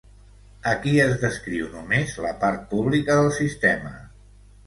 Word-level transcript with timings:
Aquí 0.69 0.93
es 1.03 1.11
descriu 1.23 1.67
només 1.73 2.15
la 2.27 2.33
part 2.45 2.65
pública 2.73 3.17
del 3.21 3.31
sistema. 3.37 3.93